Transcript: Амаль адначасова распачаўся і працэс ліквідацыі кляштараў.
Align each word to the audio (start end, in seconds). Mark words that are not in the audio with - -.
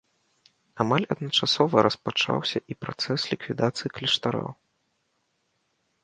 Амаль 0.83 1.03
адначасова 1.15 1.83
распачаўся 1.87 2.57
і 2.75 2.77
працэс 2.85 3.19
ліквідацыі 3.33 3.91
кляштараў. 3.99 4.49